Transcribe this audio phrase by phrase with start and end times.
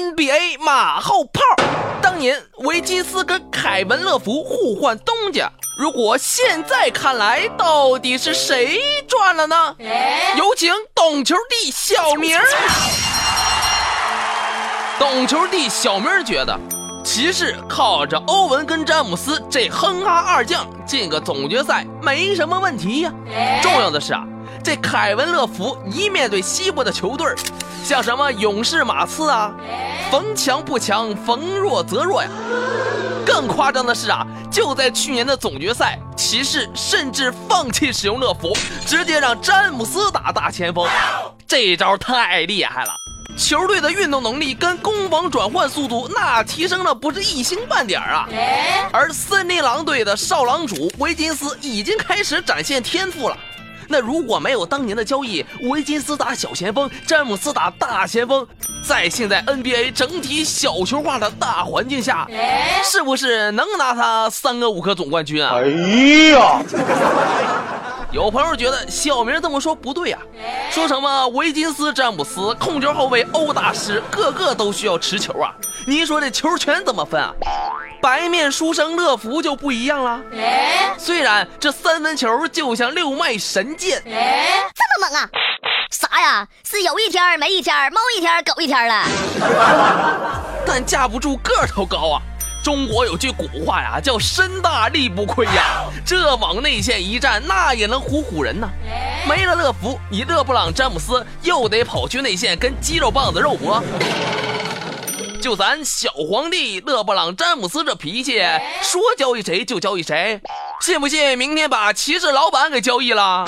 [0.00, 1.42] NBA 马后炮。
[2.00, 9.76] 当年维金斯跟凯文·乐福互换东家，如果现在看来，到底是谁赚了呢？
[10.38, 12.38] 有请懂球帝小明。
[14.98, 16.58] 懂球帝小明觉得，
[17.04, 23.12] 骑士靠着欧文跟詹姆斯这哼哈二将进个总决赛没什么问题呀。
[23.62, 24.24] 重要的是啊，
[24.62, 27.26] 这凯文·乐福一面对西部的球队，
[27.84, 29.54] 像什么勇士、马刺啊，
[30.10, 32.28] 逢强不强，逢弱则弱呀。
[33.24, 40.86] 更夸张的是啊，就在去年的总决赛，骑士甚至放弃使用乐福，直接让詹姆斯打大前锋，
[41.46, 42.92] 这招太厉害了。
[43.38, 48.28] 球队的运动能力跟攻防转换速度，那提升了不是一星半点啊！
[48.92, 53.38] 而森林狼队的少狼主维金斯已经开始展现天赋了。
[53.92, 58.46] 那如果没有当年的交易，维金斯打小前锋，詹姆斯打大前锋，
[58.86, 62.24] 在现在 NBA 整体小球化的大环境下，
[62.84, 65.56] 是不是能拿他三个五颗总冠军啊？
[65.56, 65.66] 哎
[66.30, 66.62] 呀！
[68.12, 70.20] 有朋友觉得小明这么说不对啊，
[70.70, 75.54] 说什么维金斯、詹姆斯、控球后卫欧大师，个个都需要持球啊？
[75.86, 77.32] 你说这球权怎么分啊？
[78.02, 80.20] 白面书生乐福就不一样了，
[80.98, 80.99] 虽
[81.30, 85.28] 然这三分球就像六脉神剑，这么猛啊？
[85.90, 86.48] 啥呀？
[86.64, 89.04] 是有一天没一天，猫一天狗一天了，
[90.66, 92.22] 但架不住个头高啊。
[92.64, 95.84] 中国有句古话呀，叫身大力不亏呀。
[96.04, 98.68] 这往内线一站，那也能唬唬人呢。
[99.26, 103.82] 没了乐福，你勒布朗詹姆斯又得跑去内线跟肌肉棒子肉搏。
[105.40, 108.42] 就咱小皇帝勒布朗詹姆斯这脾气，
[108.82, 110.38] 说交易谁就交易谁，
[110.80, 113.44] 信不信明天把骑士老板给交易了？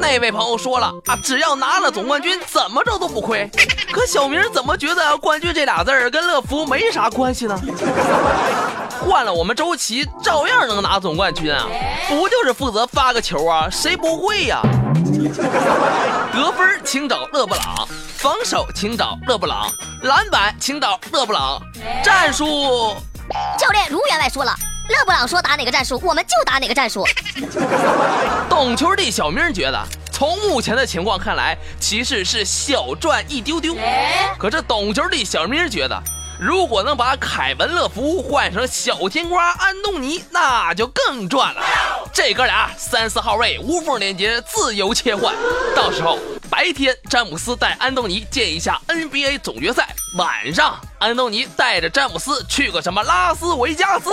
[0.00, 3.48] 那位朋友说了啊，只要拿了总冠军，怎么着都不亏。
[3.92, 7.60] 可小明怎么觉得冠军这俩字儿跟乐福没啥关系呢？
[9.06, 11.66] 换了我们周琦，照样能拿总冠军啊！
[12.08, 13.68] 不就是负责发个球啊？
[13.70, 14.62] 谁不会呀？
[16.32, 17.86] 得分请找勒布朗，
[18.16, 19.70] 防守请找勒布朗，
[20.02, 21.60] 篮板请找勒布朗，
[22.02, 22.96] 战术
[23.58, 24.52] 教练如员外说了。
[24.90, 27.06] 勒布朗说打哪个战术，我们就打哪个战术。
[28.50, 29.80] 懂球的小明觉得，
[30.12, 33.76] 从目前的情况看来，骑士是小赚一丢丢。
[34.36, 36.02] 可是懂球的小明觉得，
[36.40, 41.62] 如果能把凯文·乐福换成小甜瓜安东尼，那就更赚了。
[42.12, 45.32] 这哥俩三四号位无缝连接，自由切换，
[45.76, 46.18] 到时候。
[46.50, 49.84] 白天，詹姆斯带安东尼见一下 NBA 总决赛；
[50.18, 54.10] 晚上，安东尼带着詹姆斯去个什么拉斯维加斯。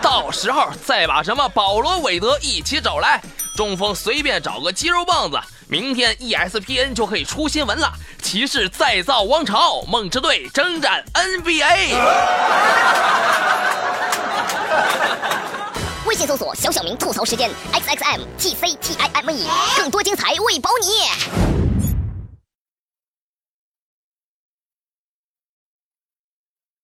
[0.00, 3.20] 到时候再把什么保罗韦德一起找来，
[3.56, 5.36] 中锋随便找个肌肉棒子，
[5.66, 7.92] 明天 ESPN 就可以出新闻了：
[8.22, 11.96] 骑士再造王朝，梦之队征战 NBA。
[16.06, 21.55] 微信搜索“小小明吐槽时间 ”，X X M T C T I M E，更多精彩为保你。